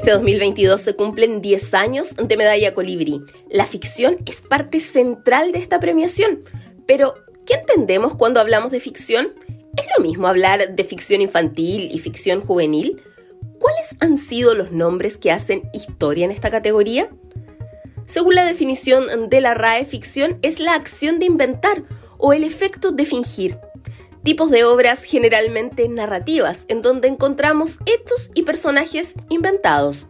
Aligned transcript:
Este 0.00 0.12
2022 0.12 0.80
se 0.80 0.96
cumplen 0.96 1.42
10 1.42 1.74
años 1.74 2.16
de 2.16 2.36
Medalla 2.38 2.72
Colibrí. 2.72 3.20
La 3.50 3.66
ficción 3.66 4.16
es 4.24 4.40
parte 4.40 4.80
central 4.80 5.52
de 5.52 5.58
esta 5.58 5.78
premiación. 5.78 6.42
Pero, 6.86 7.16
¿qué 7.44 7.56
entendemos 7.56 8.14
cuando 8.14 8.40
hablamos 8.40 8.70
de 8.70 8.80
ficción? 8.80 9.34
¿Es 9.76 9.84
lo 9.98 10.02
mismo 10.02 10.26
hablar 10.26 10.74
de 10.74 10.84
ficción 10.84 11.20
infantil 11.20 11.90
y 11.92 11.98
ficción 11.98 12.40
juvenil? 12.40 13.02
¿Cuáles 13.58 13.94
han 14.00 14.16
sido 14.16 14.54
los 14.54 14.72
nombres 14.72 15.18
que 15.18 15.32
hacen 15.32 15.68
historia 15.74 16.24
en 16.24 16.30
esta 16.30 16.50
categoría? 16.50 17.10
Según 18.06 18.36
la 18.36 18.46
definición 18.46 19.28
de 19.28 19.40
la 19.42 19.52
RAE, 19.52 19.84
ficción 19.84 20.38
es 20.40 20.60
la 20.60 20.76
acción 20.76 21.18
de 21.18 21.26
inventar 21.26 21.82
o 22.16 22.32
el 22.32 22.44
efecto 22.44 22.90
de 22.90 23.04
fingir 23.04 23.58
tipos 24.22 24.50
de 24.50 24.64
obras 24.64 25.04
generalmente 25.04 25.88
narrativas, 25.88 26.64
en 26.68 26.82
donde 26.82 27.08
encontramos 27.08 27.78
hechos 27.86 28.30
y 28.34 28.42
personajes 28.42 29.14
inventados. 29.28 30.08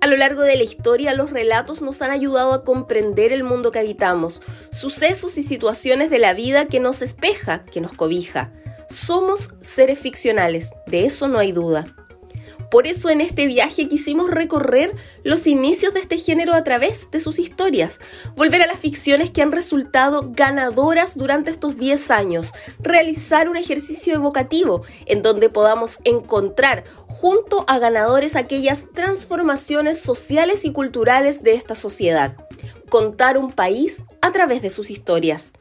A 0.00 0.08
lo 0.08 0.16
largo 0.16 0.42
de 0.42 0.56
la 0.56 0.64
historia, 0.64 1.14
los 1.14 1.30
relatos 1.30 1.80
nos 1.80 2.02
han 2.02 2.10
ayudado 2.10 2.54
a 2.54 2.64
comprender 2.64 3.32
el 3.32 3.44
mundo 3.44 3.70
que 3.70 3.78
habitamos, 3.78 4.42
sucesos 4.72 5.38
y 5.38 5.44
situaciones 5.44 6.10
de 6.10 6.18
la 6.18 6.34
vida 6.34 6.66
que 6.66 6.80
nos 6.80 7.02
espeja, 7.02 7.64
que 7.64 7.80
nos 7.80 7.92
cobija. 7.92 8.52
Somos 8.90 9.50
seres 9.60 10.00
ficcionales, 10.00 10.72
de 10.86 11.04
eso 11.04 11.28
no 11.28 11.38
hay 11.38 11.52
duda. 11.52 11.84
Por 12.72 12.86
eso 12.86 13.10
en 13.10 13.20
este 13.20 13.46
viaje 13.46 13.86
quisimos 13.86 14.30
recorrer 14.30 14.94
los 15.24 15.46
inicios 15.46 15.92
de 15.92 16.00
este 16.00 16.16
género 16.16 16.54
a 16.54 16.64
través 16.64 17.10
de 17.10 17.20
sus 17.20 17.38
historias, 17.38 18.00
volver 18.34 18.62
a 18.62 18.66
las 18.66 18.78
ficciones 18.78 19.28
que 19.28 19.42
han 19.42 19.52
resultado 19.52 20.30
ganadoras 20.34 21.18
durante 21.18 21.50
estos 21.50 21.76
10 21.76 22.10
años, 22.10 22.54
realizar 22.78 23.50
un 23.50 23.58
ejercicio 23.58 24.14
evocativo 24.14 24.84
en 25.04 25.20
donde 25.20 25.50
podamos 25.50 25.98
encontrar 26.04 26.84
junto 27.08 27.66
a 27.68 27.78
ganadores 27.78 28.36
aquellas 28.36 28.86
transformaciones 28.94 30.00
sociales 30.00 30.64
y 30.64 30.72
culturales 30.72 31.42
de 31.42 31.52
esta 31.52 31.74
sociedad, 31.74 32.38
contar 32.88 33.36
un 33.36 33.52
país 33.52 34.02
a 34.22 34.32
través 34.32 34.62
de 34.62 34.70
sus 34.70 34.90
historias. 34.90 35.52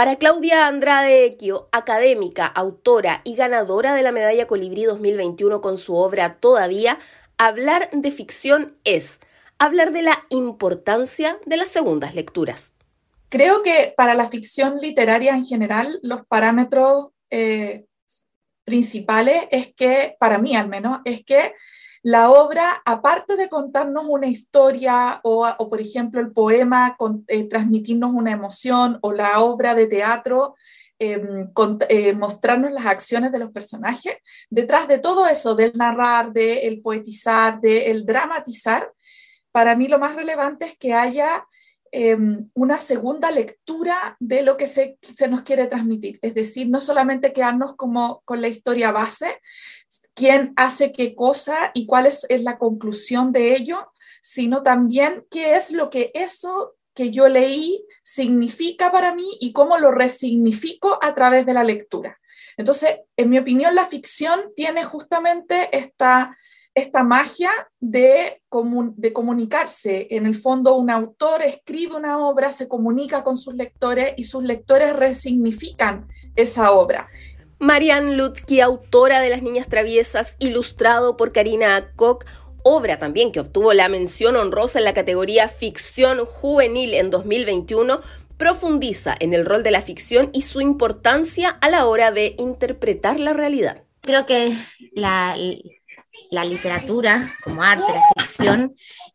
Para 0.00 0.16
Claudia 0.16 0.66
Andrade 0.66 1.26
Equio, 1.26 1.68
académica, 1.72 2.46
autora 2.46 3.20
y 3.22 3.34
ganadora 3.34 3.92
de 3.92 4.02
la 4.02 4.12
Medalla 4.12 4.46
Colibrí 4.46 4.84
2021 4.84 5.60
con 5.60 5.76
su 5.76 5.94
obra 5.94 6.36
Todavía, 6.36 6.98
hablar 7.36 7.90
de 7.92 8.10
ficción 8.10 8.78
es 8.84 9.20
hablar 9.58 9.92
de 9.92 10.00
la 10.00 10.24
importancia 10.30 11.38
de 11.44 11.58
las 11.58 11.68
segundas 11.68 12.14
lecturas. 12.14 12.72
Creo 13.28 13.62
que 13.62 13.92
para 13.94 14.14
la 14.14 14.30
ficción 14.30 14.78
literaria 14.78 15.34
en 15.34 15.44
general, 15.44 16.00
los 16.02 16.24
parámetros 16.24 17.08
eh, 17.28 17.84
principales 18.64 19.48
es 19.50 19.74
que, 19.74 20.16
para 20.18 20.38
mí 20.38 20.56
al 20.56 20.68
menos, 20.68 21.00
es 21.04 21.22
que 21.26 21.52
la 22.02 22.30
obra, 22.30 22.82
aparte 22.84 23.36
de 23.36 23.48
contarnos 23.48 24.06
una 24.08 24.26
historia 24.26 25.20
o, 25.22 25.68
por 25.68 25.80
ejemplo, 25.80 26.20
el 26.20 26.32
poema, 26.32 26.96
eh, 27.28 27.44
transmitirnos 27.46 28.12
una 28.12 28.32
emoción 28.32 28.98
o 29.02 29.12
la 29.12 29.40
obra 29.40 29.74
de 29.74 29.86
teatro, 29.86 30.54
em, 30.98 31.50
eh, 31.88 32.12
mostrarnos 32.14 32.72
las 32.72 32.86
acciones 32.86 33.32
de 33.32 33.38
los 33.38 33.50
personajes, 33.50 34.16
detrás 34.48 34.88
de 34.88 34.98
todo 34.98 35.26
eso, 35.26 35.54
del 35.54 35.72
narrar, 35.74 36.32
del 36.32 36.80
poetizar, 36.80 37.60
del 37.60 38.04
dramatizar, 38.04 38.90
para 39.52 39.74
mí 39.76 39.88
lo 39.88 39.98
más 39.98 40.14
relevante 40.14 40.64
es 40.64 40.76
que 40.78 40.94
haya 40.94 41.46
Em, 41.92 42.48
una 42.54 42.78
segunda 42.78 43.32
lectura 43.32 44.16
de 44.20 44.42
lo 44.42 44.56
que 44.56 44.68
se, 44.68 44.96
nos 45.28 45.42
quiere 45.42 45.66
transmitir. 45.66 46.20
Es 46.22 46.34
decir, 46.34 46.68
no 46.68 46.80
solamente 46.80 47.32
quedarnos 47.32 47.74
como 47.74 48.22
con 48.24 48.40
la 48.40 48.46
historia 48.46 48.92
base, 48.92 49.40
quién 50.14 50.52
hace 50.54 50.92
qué 50.92 51.16
cosa 51.16 51.72
y 51.74 51.86
cuál 51.86 52.06
es, 52.06 52.26
la 52.28 52.58
conclusión 52.58 53.32
de 53.32 53.56
ello, 53.56 53.90
sino 54.22 54.62
también 54.62 55.26
qué 55.30 55.56
es 55.56 55.72
lo 55.72 55.90
que 55.90 56.12
eso 56.14 56.76
que 56.94 57.10
yo 57.10 57.28
leí 57.28 57.84
significa 58.04 58.92
para 58.92 59.12
mí 59.12 59.26
y 59.40 59.52
cómo 59.52 59.78
lo 59.78 59.90
resignifico 59.90 60.96
a 61.02 61.14
través 61.14 61.44
de 61.44 61.54
la 61.54 61.64
lectura. 61.64 62.20
Entonces, 62.56 62.98
en 63.16 63.30
mi 63.30 63.38
opinión, 63.38 63.74
la 63.74 63.86
ficción 63.86 64.52
tiene 64.54 64.84
justamente 64.84 65.76
esta 65.76 66.36
esta 66.74 67.02
magia 67.02 67.50
de, 67.80 68.42
de 68.96 69.12
comunicarse. 69.12 70.08
En 70.10 70.26
el 70.26 70.34
fondo, 70.34 70.76
un 70.76 70.90
autor 70.90 71.42
escribe 71.42 71.96
una 71.96 72.18
obra, 72.18 72.52
se 72.52 72.68
comunica 72.68 73.24
con 73.24 73.36
sus 73.36 73.54
lectores 73.54 74.14
y 74.16 74.24
sus 74.24 74.42
lectores 74.42 74.94
resignifican 74.94 76.08
esa 76.36 76.72
obra. 76.72 77.08
Marianne 77.58 78.16
Lutzky, 78.16 78.60
autora 78.60 79.20
de 79.20 79.28
Las 79.28 79.42
Niñas 79.42 79.68
Traviesas, 79.68 80.36
ilustrado 80.38 81.16
por 81.16 81.32
Karina 81.32 81.92
Koch, 81.94 82.24
obra 82.62 82.98
también 82.98 83.32
que 83.32 83.40
obtuvo 83.40 83.74
la 83.74 83.88
mención 83.88 84.36
honrosa 84.36 84.78
en 84.78 84.84
la 84.84 84.94
categoría 84.94 85.48
Ficción 85.48 86.24
Juvenil 86.24 86.94
en 86.94 87.10
2021, 87.10 88.00
profundiza 88.38 89.14
en 89.20 89.34
el 89.34 89.44
rol 89.44 89.62
de 89.62 89.70
la 89.70 89.82
ficción 89.82 90.30
y 90.32 90.42
su 90.42 90.62
importancia 90.62 91.50
a 91.50 91.68
la 91.68 91.84
hora 91.84 92.10
de 92.10 92.34
interpretar 92.38 93.20
la 93.20 93.34
realidad. 93.34 93.84
Creo 94.00 94.24
que 94.24 94.54
la, 94.94 95.36
la 96.30 96.44
literatura 96.44 97.34
como 97.42 97.62
arte, 97.62 97.84
la 97.92 98.24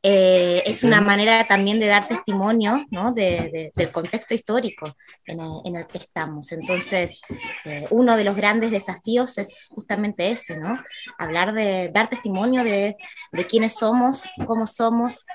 eh, 0.03 0.63
es 0.65 0.83
una 0.83 1.01
manera 1.01 1.45
también 1.47 1.79
de 1.79 1.87
dar 1.87 2.07
testimonio 2.07 2.85
¿no? 2.91 3.11
de, 3.11 3.71
del 3.75 3.91
contexto 3.91 4.33
histórico 4.33 4.95
en 5.25 5.75
el, 5.75 5.87
que 5.87 5.97
estamos. 5.97 6.51
Entonces, 6.51 7.21
eh, 7.65 7.87
uno 7.89 8.15
de 8.15 8.23
los 8.23 8.35
grandes 8.35 8.71
desafíos 8.71 9.37
es 9.37 9.65
justamente 9.69 10.29
ese, 10.29 10.59
¿no? 10.59 10.79
Hablar 11.17 11.53
de, 11.53 11.89
dar 11.89 12.09
testimonio 12.09 12.63
de, 12.63 12.95
de 13.31 13.45
quiénes 13.45 13.75
somos, 13.75 14.29
cómo 14.45 14.67
somos, 14.67 15.25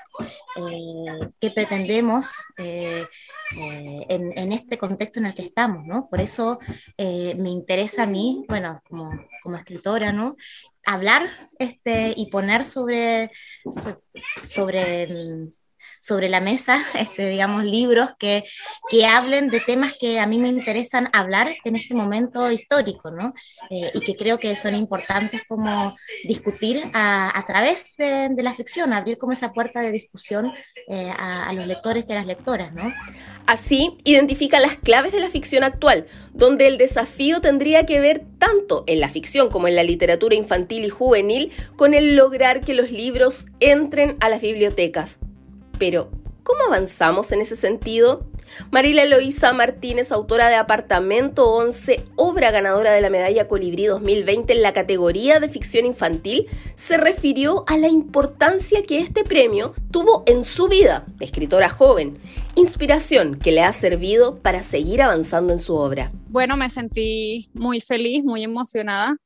eh, 0.57 1.29
qué 1.39 1.51
pretendemos. 1.51 2.27
en, 2.57 4.31
en, 4.37 4.51
este 4.53 4.77
contexto 4.77 5.19
en 5.19 5.25
el 5.25 5.35
que 5.35 5.41
estamos, 5.41 5.85
¿no? 5.85 6.07
Por 6.09 6.21
eso 6.21 6.59
me 6.97 7.49
interesa 7.49 8.03
a 8.03 8.05
mí, 8.05 8.45
bueno, 8.47 8.81
como, 8.87 9.11
como 9.43 9.57
escritora, 9.57 10.13
¿no? 10.13 10.37
hablar 10.85 11.29
este, 11.59 12.13
y 12.15 12.27
poner 12.27 12.65
sobre, 12.65 13.31
sobre 14.47 15.51
sobre 16.01 16.29
la 16.29 16.41
mesa, 16.41 16.83
este, 16.99 17.29
digamos, 17.29 17.63
libros 17.63 18.09
que, 18.17 18.43
que, 18.89 19.05
hablen 19.05 19.49
de 19.49 19.59
temas 19.59 19.93
que 19.99 20.19
a 20.19 20.25
mí 20.25 20.39
me 20.39 20.49
interesan 20.49 21.09
hablar 21.13 21.49
en 21.63 21.75
este 21.75 21.93
momento 21.93 22.51
histórico, 22.51 23.11
¿no? 23.11 23.31
Eh, 23.69 23.91
y 23.93 24.01
que 24.01 24.15
creo 24.15 24.39
que 24.39 24.55
son 24.55 24.75
importantes 24.75 25.41
como 25.47 25.95
discutir 26.23 26.81
a, 26.93 27.43
través 27.45 27.95
de, 27.97 28.29
de, 28.29 28.43
la 28.43 28.53
ficción, 28.53 28.93
abrir 28.93 29.17
como 29.17 29.31
esa 29.31 29.53
puerta 29.53 29.81
de 29.81 29.91
discusión 29.91 30.51
eh, 30.87 31.11
a, 31.15 31.49
a, 31.49 31.53
los 31.53 31.67
lectores 31.67 32.09
y 32.09 32.13
a 32.13 32.15
las 32.15 32.25
lectoras, 32.25 32.73
¿no? 32.73 32.91
Así, 33.45 33.97
identifica 34.03 34.59
las 34.59 34.77
claves 34.77 35.11
de 35.11 35.19
la 35.19 35.29
ficción 35.29 35.63
actual, 35.63 36.07
donde 36.33 36.67
el 36.67 36.77
desafío 36.77 37.41
tendría 37.41 37.85
que 37.85 37.99
ver 37.99 38.23
tanto 38.39 38.83
en 38.87 38.99
la 38.99 39.09
ficción 39.09 39.49
como 39.49 39.67
en 39.67 39.75
la 39.75 39.83
literatura 39.83 40.35
infantil 40.35 40.85
y 40.85 40.89
juvenil 40.89 41.51
con 41.75 41.93
el 41.93 42.15
lograr 42.15 42.61
que 42.61 42.73
los 42.73 42.91
libros 42.91 43.47
entren 43.59 44.15
a 44.19 44.29
las 44.29 44.41
bibliotecas 44.41 45.19
pero, 45.81 46.11
¿cómo 46.43 46.61
avanzamos 46.67 47.31
en 47.31 47.41
ese 47.41 47.55
sentido? 47.55 48.23
Marila 48.69 49.01
Eloísa 49.01 49.51
Martínez, 49.51 50.11
autora 50.11 50.47
de 50.47 50.53
Apartamento 50.53 51.51
11, 51.55 52.05
obra 52.17 52.51
ganadora 52.51 52.91
de 52.91 53.01
la 53.01 53.09
Medalla 53.09 53.47
Colibrí 53.47 53.87
2020 53.87 54.53
en 54.53 54.61
la 54.61 54.73
categoría 54.73 55.39
de 55.39 55.49
ficción 55.49 55.87
infantil, 55.87 56.45
se 56.75 56.97
refirió 56.97 57.63
a 57.65 57.77
la 57.77 57.87
importancia 57.87 58.83
que 58.83 58.99
este 58.99 59.23
premio 59.23 59.73
tuvo 59.89 60.21
en 60.27 60.43
su 60.43 60.67
vida 60.67 61.03
escritora 61.19 61.71
joven, 61.71 62.19
inspiración 62.53 63.39
que 63.39 63.51
le 63.51 63.63
ha 63.63 63.71
servido 63.71 64.37
para 64.37 64.61
seguir 64.61 65.01
avanzando 65.01 65.51
en 65.51 65.57
su 65.57 65.73
obra. 65.73 66.11
Bueno, 66.27 66.57
me 66.57 66.69
sentí 66.69 67.49
muy 67.55 67.81
feliz, 67.81 68.23
muy 68.23 68.43
emocionada. 68.43 69.17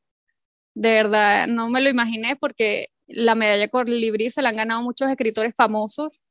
De 0.73 0.91
verdad, 0.91 1.47
no 1.47 1.69
me 1.69 1.81
lo 1.81 1.89
imaginé 1.89 2.37
porque 2.37 2.87
la 3.07 3.35
Medalla 3.35 3.67
Colibrí 3.67 4.31
se 4.31 4.41
la 4.41 4.47
han 4.47 4.55
ganado 4.55 4.83
muchos 4.83 5.09
escritores 5.09 5.53
famosos 5.53 6.23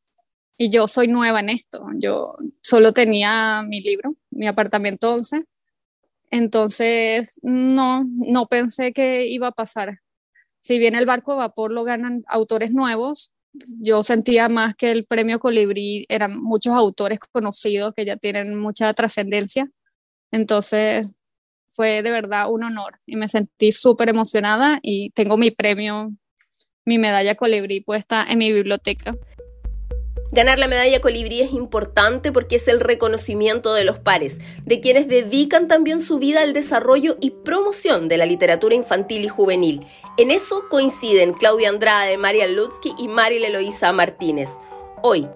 y 0.56 0.70
yo 0.70 0.86
soy 0.88 1.08
nueva 1.08 1.40
en 1.40 1.50
esto. 1.50 1.86
Yo 1.96 2.36
solo 2.62 2.92
tenía 2.92 3.62
mi 3.62 3.80
libro, 3.80 4.14
mi 4.30 4.46
apartamento 4.46 5.12
11. 5.12 5.44
Entonces, 6.30 7.38
no, 7.42 8.04
no 8.06 8.46
pensé 8.46 8.92
que 8.92 9.26
iba 9.26 9.48
a 9.48 9.52
pasar. 9.52 10.00
Si 10.60 10.78
bien 10.78 10.94
el 10.94 11.06
barco 11.06 11.32
de 11.32 11.38
vapor 11.38 11.72
lo 11.72 11.84
ganan 11.84 12.24
autores 12.26 12.72
nuevos, 12.72 13.32
yo 13.80 14.02
sentía 14.02 14.48
más 14.48 14.74
que 14.74 14.90
el 14.90 15.06
premio 15.06 15.38
Colibrí 15.38 16.06
eran 16.08 16.42
muchos 16.42 16.72
autores 16.72 17.18
conocidos 17.32 17.92
que 17.94 18.04
ya 18.04 18.16
tienen 18.16 18.58
mucha 18.58 18.92
trascendencia. 18.94 19.70
Entonces, 20.32 21.06
fue 21.70 22.02
de 22.02 22.10
verdad 22.10 22.50
un 22.50 22.64
honor 22.64 22.98
y 23.06 23.16
me 23.16 23.28
sentí 23.28 23.72
súper 23.72 24.08
emocionada 24.08 24.78
y 24.82 25.10
tengo 25.10 25.36
mi 25.36 25.50
premio, 25.50 26.12
mi 26.84 26.98
medalla 26.98 27.34
Colibrí 27.34 27.80
puesta 27.80 28.26
en 28.28 28.38
mi 28.38 28.52
biblioteca. 28.52 29.14
Ganar 30.34 30.58
la 30.58 30.66
medalla 30.66 31.00
colibrí 31.00 31.42
es 31.42 31.52
importante 31.52 32.32
porque 32.32 32.56
es 32.56 32.66
el 32.66 32.80
reconocimiento 32.80 33.72
de 33.72 33.84
los 33.84 34.00
pares, 34.00 34.40
de 34.64 34.80
quienes 34.80 35.06
dedican 35.06 35.68
también 35.68 36.00
su 36.00 36.18
vida 36.18 36.40
al 36.40 36.52
desarrollo 36.52 37.16
y 37.20 37.30
promoción 37.30 38.08
de 38.08 38.16
la 38.16 38.26
literatura 38.26 38.74
infantil 38.74 39.24
y 39.24 39.28
juvenil. 39.28 39.86
En 40.16 40.32
eso 40.32 40.64
coinciden 40.68 41.34
Claudia 41.34 41.68
Andrade, 41.68 42.18
María 42.18 42.48
Lutsky 42.48 42.94
y 42.98 43.06
Maril 43.06 43.44
Eloísa 43.44 43.92
Martínez. 43.92 44.58
Hoy, 45.04 45.28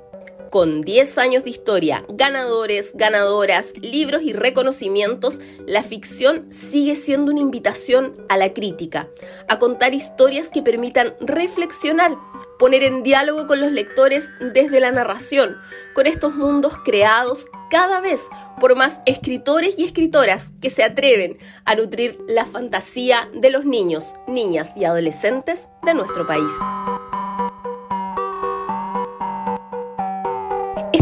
con 0.50 0.82
10 0.82 1.18
años 1.18 1.44
de 1.44 1.50
historia, 1.50 2.04
ganadores, 2.08 2.92
ganadoras, 2.94 3.72
libros 3.80 4.22
y 4.22 4.32
reconocimientos, 4.32 5.40
la 5.66 5.82
ficción 5.82 6.52
sigue 6.52 6.96
siendo 6.96 7.30
una 7.32 7.40
invitación 7.40 8.14
a 8.28 8.36
la 8.36 8.52
crítica, 8.52 9.08
a 9.48 9.58
contar 9.58 9.94
historias 9.94 10.48
que 10.48 10.62
permitan 10.62 11.14
reflexionar, 11.20 12.16
poner 12.58 12.82
en 12.82 13.02
diálogo 13.02 13.46
con 13.46 13.60
los 13.60 13.72
lectores 13.72 14.30
desde 14.40 14.80
la 14.80 14.90
narración, 14.90 15.56
con 15.94 16.06
estos 16.06 16.34
mundos 16.34 16.74
creados 16.84 17.46
cada 17.70 18.00
vez 18.00 18.28
por 18.60 18.76
más 18.76 19.00
escritores 19.06 19.78
y 19.78 19.84
escritoras 19.84 20.52
que 20.60 20.70
se 20.70 20.82
atreven 20.82 21.38
a 21.64 21.74
nutrir 21.74 22.18
la 22.26 22.46
fantasía 22.46 23.28
de 23.34 23.50
los 23.50 23.64
niños, 23.64 24.14
niñas 24.26 24.70
y 24.76 24.84
adolescentes 24.84 25.68
de 25.84 25.94
nuestro 25.94 26.26
país. 26.26 26.52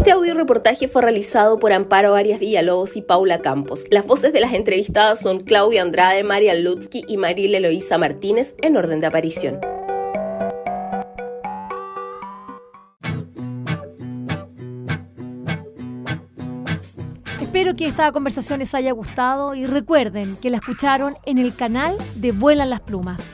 Este 0.07 0.15
audio 0.15 0.35
reportaje 0.35 0.87
fue 0.87 1.01
realizado 1.01 1.59
por 1.59 1.73
Amparo 1.73 2.15
Arias 2.15 2.39
Villalobos 2.39 2.95
y 2.95 3.01
Paula 3.01 3.39
Campos. 3.39 3.83
Las 3.91 4.07
voces 4.07 4.31
de 4.31 4.39
las 4.39 4.53
entrevistadas 4.53 5.19
son 5.19 5.37
Claudia 5.37 5.81
Andrade, 5.81 6.23
María 6.23 6.55
Lutsky 6.55 7.03
y 7.09 7.17
Maril 7.17 7.53
Eloísa 7.53 7.97
Martínez 7.97 8.55
en 8.61 8.77
orden 8.77 9.01
de 9.01 9.07
aparición. 9.07 9.59
Espero 17.41 17.75
que 17.75 17.87
esta 17.87 18.09
conversación 18.13 18.59
les 18.59 18.73
haya 18.73 18.93
gustado 18.93 19.55
y 19.55 19.65
recuerden 19.65 20.37
que 20.37 20.49
la 20.49 20.55
escucharon 20.55 21.17
en 21.25 21.37
el 21.37 21.53
canal 21.53 21.97
de 22.15 22.31
Vuelan 22.31 22.69
las 22.69 22.79
Plumas. 22.79 23.33